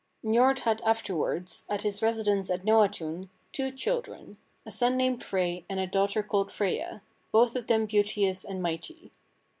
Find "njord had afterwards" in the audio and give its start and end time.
0.47-1.63